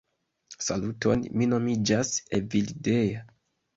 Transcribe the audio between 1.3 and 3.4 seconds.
mi nomiĝas Evildea